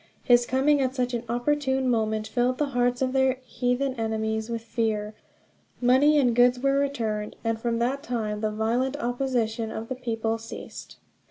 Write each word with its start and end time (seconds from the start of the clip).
His 0.23 0.47
coming 0.47 0.81
at 0.81 0.95
such 0.95 1.13
an 1.13 1.21
opportune 1.29 1.87
moment 1.87 2.27
filled 2.27 2.57
the 2.57 2.69
hearts 2.73 3.03
of 3.03 3.13
their 3.13 3.37
heathen 3.45 3.93
enemies 3.99 4.49
with 4.49 4.63
fear. 4.63 5.13
Money 5.79 6.17
and 6.17 6.35
goods 6.35 6.57
were 6.59 6.73
returned, 6.79 7.35
and 7.43 7.61
from 7.61 7.77
that 7.77 8.01
time 8.01 8.41
the 8.41 8.49
violent 8.49 8.97
opposition 8.97 9.69
of 9.69 9.89
the 9.89 9.95
people 9.95 10.39
ceased. 10.39 10.97